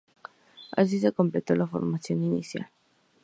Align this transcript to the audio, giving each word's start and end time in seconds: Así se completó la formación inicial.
Así 0.75 0.99
se 0.99 1.11
completó 1.11 1.53
la 1.53 1.67
formación 1.67 2.23
inicial. 2.23 2.71